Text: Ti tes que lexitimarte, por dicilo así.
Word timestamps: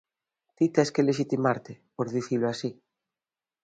Ti 0.55 0.65
tes 0.75 0.89
que 0.93 1.05
lexitimarte, 1.07 1.73
por 1.95 2.07
dicilo 2.15 2.45
así. 2.53 2.69